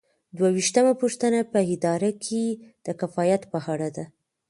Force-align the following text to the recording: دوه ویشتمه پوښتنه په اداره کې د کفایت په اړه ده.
دوه 0.37 0.49
ویشتمه 0.55 0.93
پوښتنه 1.01 1.39
په 1.51 1.59
اداره 1.73 2.11
کې 2.25 2.43
د 2.85 2.87
کفایت 2.99 3.41
په 3.51 3.59
اړه 3.73 3.89
ده. 3.95 4.05